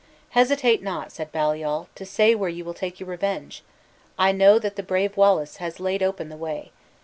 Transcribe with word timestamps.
"Hesitate 0.31 0.81
not," 0.81 1.11
said 1.11 1.31
Baliol, 1.31 1.87
"to 1.93 2.05
say 2.07 2.33
where 2.33 2.49
you 2.49 2.65
will 2.65 2.73
take 2.73 2.99
your 2.99 3.07
revenge! 3.07 3.61
I 4.17 4.31
know 4.31 4.57
that 4.57 4.75
the 4.75 4.81
brave 4.81 5.15
Wallace 5.15 5.57
has 5.57 5.79
laid 5.79 6.01
open 6.01 6.29
the 6.29 6.37
way. 6.37 6.71